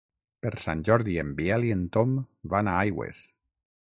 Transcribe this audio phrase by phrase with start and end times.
[0.45, 2.17] Per Sant Jordi en Biel i en Tom
[2.55, 3.23] van a Aigües.